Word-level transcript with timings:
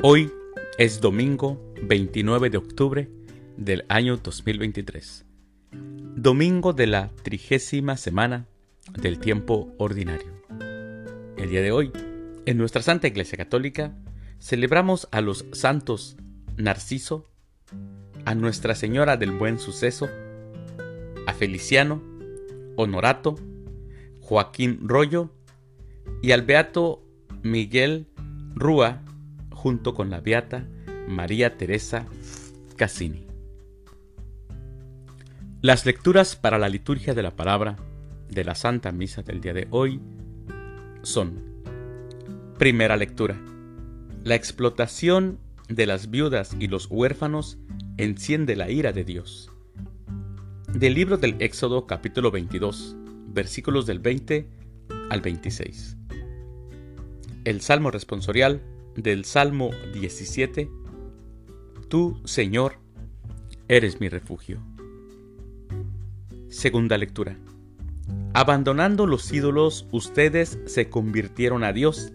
Hoy 0.00 0.30
es 0.78 1.00
domingo 1.00 1.74
29 1.82 2.50
de 2.50 2.58
octubre 2.58 3.10
del 3.56 3.84
año 3.88 4.16
2023, 4.16 5.26
domingo 6.14 6.72
de 6.72 6.86
la 6.86 7.10
trigésima 7.24 7.96
semana 7.96 8.46
del 8.96 9.18
tiempo 9.18 9.74
ordinario. 9.76 10.28
El 11.36 11.50
día 11.50 11.62
de 11.62 11.72
hoy, 11.72 11.90
en 12.46 12.58
nuestra 12.58 12.80
Santa 12.80 13.08
Iglesia 13.08 13.36
Católica, 13.36 13.92
celebramos 14.38 15.08
a 15.10 15.20
los 15.20 15.46
santos 15.50 16.16
Narciso, 16.56 17.28
a 18.24 18.36
Nuestra 18.36 18.76
Señora 18.76 19.16
del 19.16 19.32
Buen 19.32 19.58
Suceso, 19.58 20.08
a 21.26 21.34
Feliciano, 21.34 22.00
Honorato, 22.76 23.34
Joaquín 24.20 24.78
Rollo 24.80 25.32
y 26.22 26.30
al 26.30 26.42
Beato 26.42 27.02
Miguel 27.42 28.06
Rúa 28.54 29.02
junto 29.58 29.92
con 29.92 30.08
la 30.08 30.20
beata 30.20 30.68
María 31.08 31.56
Teresa 31.56 32.06
Cassini. 32.76 33.26
Las 35.60 35.84
lecturas 35.84 36.36
para 36.36 36.58
la 36.58 36.68
liturgia 36.68 37.12
de 37.12 37.24
la 37.24 37.34
palabra 37.34 37.76
de 38.30 38.44
la 38.44 38.54
Santa 38.54 38.92
Misa 38.92 39.22
del 39.22 39.40
día 39.40 39.52
de 39.54 39.66
hoy 39.70 40.00
son 41.02 41.42
Primera 42.56 42.96
lectura. 42.96 43.36
La 44.22 44.36
explotación 44.36 45.40
de 45.68 45.86
las 45.86 46.08
viudas 46.08 46.54
y 46.60 46.68
los 46.68 46.86
huérfanos 46.88 47.58
enciende 47.96 48.54
la 48.54 48.70
ira 48.70 48.92
de 48.92 49.02
Dios. 49.02 49.50
Del 50.72 50.94
libro 50.94 51.16
del 51.16 51.34
Éxodo 51.40 51.84
capítulo 51.86 52.30
22, 52.30 52.94
versículos 53.26 53.86
del 53.86 53.98
20 53.98 54.48
al 55.10 55.20
26. 55.20 55.96
El 57.44 57.60
Salmo 57.60 57.90
responsorial 57.90 58.62
del 58.96 59.24
Salmo 59.24 59.70
17, 59.92 60.68
Tú, 61.88 62.20
Señor, 62.24 62.74
eres 63.66 63.98
mi 63.98 64.10
refugio. 64.10 64.60
Segunda 66.50 66.98
lectura. 66.98 67.38
Abandonando 68.34 69.06
los 69.06 69.32
ídolos, 69.32 69.86
ustedes 69.90 70.58
se 70.66 70.90
convirtieron 70.90 71.64
a 71.64 71.72
Dios 71.72 72.12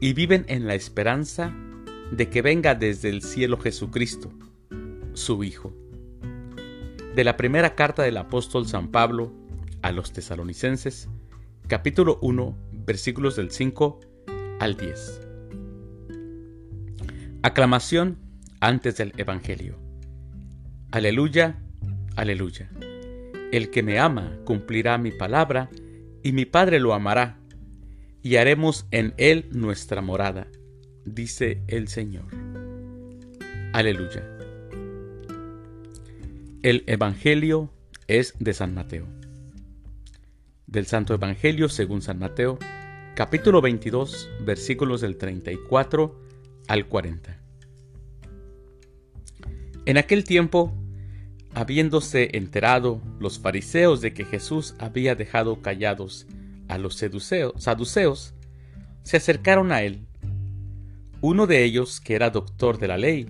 y 0.00 0.12
viven 0.12 0.44
en 0.48 0.66
la 0.66 0.74
esperanza 0.74 1.54
de 2.10 2.28
que 2.30 2.42
venga 2.42 2.74
desde 2.74 3.10
el 3.10 3.22
cielo 3.22 3.58
Jesucristo, 3.58 4.32
su 5.14 5.44
Hijo. 5.44 5.72
De 7.14 7.22
la 7.22 7.36
primera 7.36 7.76
carta 7.76 8.02
del 8.02 8.16
apóstol 8.16 8.66
San 8.66 8.90
Pablo 8.90 9.32
a 9.82 9.92
los 9.92 10.12
tesalonicenses, 10.12 11.08
capítulo 11.68 12.18
1, 12.22 12.56
versículos 12.72 13.36
del 13.36 13.52
5 13.52 14.00
al 14.58 14.76
10. 14.76 15.31
Aclamación 17.44 18.18
antes 18.60 18.96
del 18.98 19.12
Evangelio. 19.16 19.76
Aleluya, 20.92 21.58
aleluya. 22.14 22.70
El 23.50 23.70
que 23.70 23.82
me 23.82 23.98
ama 23.98 24.38
cumplirá 24.44 24.96
mi 24.96 25.10
palabra, 25.10 25.68
y 26.22 26.30
mi 26.30 26.44
Padre 26.44 26.78
lo 26.78 26.94
amará, 26.94 27.40
y 28.22 28.36
haremos 28.36 28.86
en 28.92 29.12
él 29.16 29.48
nuestra 29.50 30.00
morada, 30.02 30.46
dice 31.04 31.64
el 31.66 31.88
Señor. 31.88 32.26
Aleluya. 33.72 34.22
El 36.62 36.84
Evangelio 36.86 37.72
es 38.06 38.34
de 38.38 38.52
San 38.52 38.72
Mateo. 38.72 39.08
Del 40.68 40.86
Santo 40.86 41.12
Evangelio 41.12 41.68
según 41.68 42.02
San 42.02 42.20
Mateo, 42.20 42.60
capítulo 43.16 43.60
22, 43.60 44.30
versículos 44.46 45.00
del 45.00 45.16
34 45.16 46.22
al 46.68 46.86
40. 46.86 47.41
En 49.84 49.96
aquel 49.96 50.22
tiempo, 50.22 50.72
habiéndose 51.54 52.36
enterado 52.36 53.00
los 53.18 53.40
fariseos 53.40 54.00
de 54.00 54.14
que 54.14 54.24
Jesús 54.24 54.76
había 54.78 55.16
dejado 55.16 55.60
callados 55.60 56.28
a 56.68 56.78
los 56.78 56.96
saduceos, 56.96 58.34
se 59.02 59.16
acercaron 59.16 59.72
a 59.72 59.82
él. 59.82 60.06
Uno 61.20 61.48
de 61.48 61.64
ellos, 61.64 62.00
que 62.00 62.14
era 62.14 62.30
doctor 62.30 62.78
de 62.78 62.88
la 62.88 62.96
ley, 62.96 63.26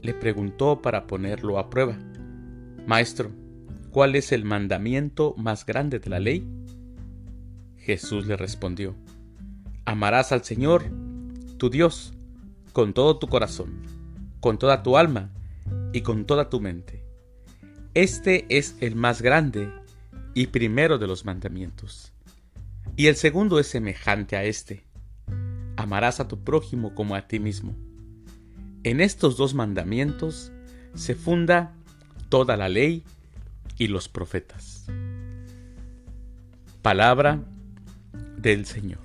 le 0.00 0.14
preguntó 0.14 0.80
para 0.80 1.08
ponerlo 1.08 1.58
a 1.58 1.70
prueba, 1.70 1.98
Maestro, 2.86 3.32
¿cuál 3.90 4.14
es 4.14 4.30
el 4.30 4.44
mandamiento 4.44 5.34
más 5.36 5.66
grande 5.66 5.98
de 5.98 6.10
la 6.10 6.20
ley? 6.20 6.46
Jesús 7.78 8.26
le 8.26 8.36
respondió, 8.36 8.94
Amarás 9.84 10.30
al 10.30 10.44
Señor, 10.44 10.84
tu 11.56 11.68
Dios, 11.68 12.14
con 12.72 12.92
todo 12.94 13.18
tu 13.18 13.26
corazón, 13.26 13.82
con 14.40 14.58
toda 14.58 14.84
tu 14.84 14.96
alma 14.96 15.32
y 15.96 16.02
con 16.02 16.26
toda 16.26 16.50
tu 16.50 16.60
mente. 16.60 17.02
Este 17.94 18.44
es 18.50 18.76
el 18.82 18.96
más 18.96 19.22
grande 19.22 19.72
y 20.34 20.48
primero 20.48 20.98
de 20.98 21.06
los 21.06 21.24
mandamientos. 21.24 22.12
Y 22.96 23.06
el 23.06 23.16
segundo 23.16 23.58
es 23.58 23.68
semejante 23.68 24.36
a 24.36 24.44
este. 24.44 24.84
Amarás 25.74 26.20
a 26.20 26.28
tu 26.28 26.44
prójimo 26.44 26.94
como 26.94 27.14
a 27.14 27.26
ti 27.26 27.40
mismo. 27.40 27.74
En 28.82 29.00
estos 29.00 29.38
dos 29.38 29.54
mandamientos 29.54 30.52
se 30.94 31.14
funda 31.14 31.72
toda 32.28 32.58
la 32.58 32.68
ley 32.68 33.02
y 33.78 33.86
los 33.86 34.10
profetas. 34.10 34.84
Palabra 36.82 37.40
del 38.36 38.66
Señor. 38.66 39.00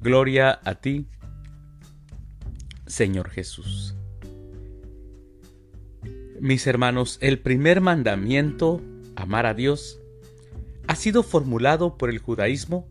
Gloria 0.00 0.58
a 0.64 0.76
ti, 0.76 1.06
Señor 2.86 3.28
Jesús. 3.28 3.94
Mis 6.42 6.66
hermanos, 6.66 7.18
el 7.20 7.38
primer 7.38 7.80
mandamiento, 7.80 8.80
amar 9.14 9.46
a 9.46 9.54
Dios, 9.54 10.00
ha 10.88 10.96
sido 10.96 11.22
formulado 11.22 11.96
por 11.96 12.10
el 12.10 12.18
judaísmo, 12.18 12.88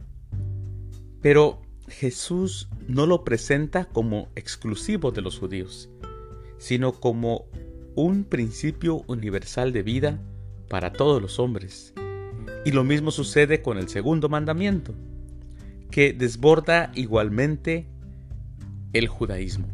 pero 1.22 1.62
Jesús 1.90 2.70
no 2.88 3.06
lo 3.08 3.26
presenta 3.26 3.84
como 3.84 4.30
exclusivo 4.38 5.12
de 5.12 5.22
los 5.22 5.38
judíos, 5.38 5.90
sino 6.60 6.94
como 6.94 7.44
un 7.94 8.24
principio 8.24 9.04
universal 9.08 9.74
de 9.74 9.84
vida 9.84 10.22
para 10.70 10.94
todos 10.94 11.22
los 11.22 11.38
hombres. 11.38 11.94
Y 12.64 12.72
lo 12.72 12.86
mismo 12.86 13.12
sucede 13.12 13.62
con 13.62 13.78
el 13.78 13.90
segundo 13.90 14.30
mandamiento, 14.30 14.96
que 15.90 16.14
desborda 16.14 16.94
igualmente 16.96 17.86
el 18.94 19.10
judaísmo. 19.10 19.68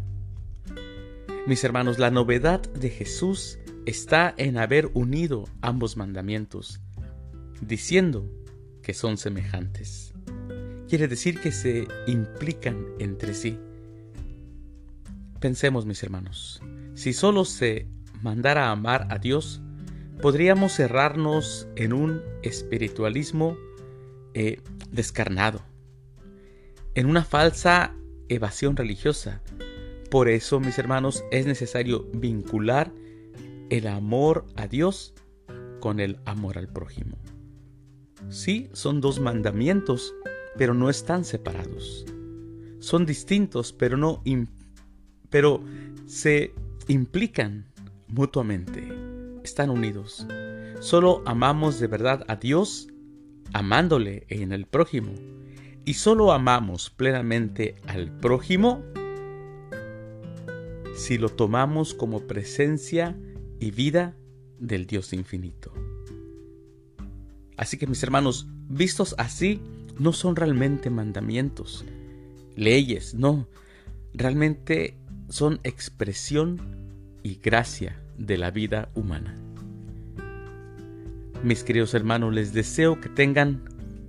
Mis 1.45 1.63
hermanos, 1.63 1.99
la 1.99 2.09
novedad 2.09 2.59
de 2.73 2.89
Jesús 2.89 3.59
está 3.87 4.33
en 4.35 4.57
haber 4.57 4.91
unido 4.93 5.45
ambos 5.61 5.95
mandamientos, 5.95 6.81
diciendo 7.61 8.29
que 8.83 8.93
son 8.93 9.17
semejantes. 9.17 10.13
Quiere 10.89 11.07
decir 11.07 11.39
que 11.39 11.53
se 11.53 11.87
implican 12.05 12.85
entre 12.99 13.33
sí. 13.33 13.57
Pensemos, 15.39 15.85
mis 15.85 16.03
hermanos, 16.03 16.61
si 16.95 17.13
solo 17.13 17.45
se 17.45 17.87
mandara 18.21 18.71
amar 18.71 19.07
a 19.09 19.19
Dios, 19.19 19.61
podríamos 20.21 20.73
cerrarnos 20.73 21.69
en 21.77 21.93
un 21.93 22.21
espiritualismo 22.43 23.57
eh, 24.33 24.59
descarnado, 24.91 25.61
en 26.93 27.05
una 27.05 27.23
falsa 27.23 27.95
evasión 28.27 28.75
religiosa, 28.75 29.41
por 30.09 30.27
eso, 30.27 30.59
mis 30.59 30.77
hermanos, 30.77 31.23
es 31.31 31.45
necesario 31.45 32.03
vincular 32.13 32.91
el 33.69 33.87
amor 33.87 34.45
a 34.55 34.67
Dios 34.67 35.13
con 35.79 35.99
el 35.99 36.19
amor 36.25 36.57
al 36.57 36.67
prójimo. 36.67 37.17
Sí, 38.29 38.69
son 38.73 39.01
dos 39.01 39.19
mandamientos, 39.19 40.13
pero 40.57 40.73
no 40.73 40.89
están 40.89 41.23
separados. 41.23 42.05
Son 42.79 43.05
distintos, 43.05 43.73
pero 43.73 43.97
no 43.97 44.23
pero 45.29 45.61
se 46.05 46.53
implican 46.87 47.65
mutuamente. 48.07 48.87
Están 49.43 49.69
unidos. 49.69 50.25
Solo 50.79 51.21
amamos 51.25 51.79
de 51.79 51.87
verdad 51.87 52.23
a 52.27 52.35
Dios 52.35 52.87
amándole 53.53 54.25
en 54.29 54.51
el 54.51 54.65
prójimo. 54.65 55.11
Y 55.85 55.93
solo 55.93 56.31
amamos 56.31 56.89
plenamente 56.89 57.75
al 57.87 58.11
prójimo 58.17 58.83
si 60.95 61.17
lo 61.17 61.29
tomamos 61.29 61.93
como 61.93 62.21
presencia 62.21 63.15
y 63.59 63.71
vida 63.71 64.15
del 64.59 64.85
Dios 64.85 65.13
infinito. 65.13 65.71
Así 67.57 67.77
que 67.77 67.87
mis 67.87 68.03
hermanos, 68.03 68.47
vistos 68.69 69.15
así, 69.17 69.59
no 69.97 70.13
son 70.13 70.35
realmente 70.35 70.89
mandamientos, 70.89 71.85
leyes, 72.55 73.15
no, 73.15 73.47
realmente 74.13 74.97
son 75.29 75.59
expresión 75.63 76.61
y 77.23 77.35
gracia 77.35 77.99
de 78.17 78.37
la 78.37 78.51
vida 78.51 78.89
humana. 78.93 79.35
Mis 81.43 81.63
queridos 81.63 81.93
hermanos, 81.93 82.33
les 82.33 82.53
deseo 82.53 82.99
que 82.99 83.09
tengan 83.09 83.61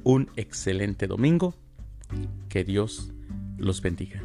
un 0.05 0.31
excelente 0.37 1.07
domingo. 1.07 1.55
Que 2.49 2.65
Dios 2.65 3.13
los 3.59 3.83
bendiga. 3.83 4.23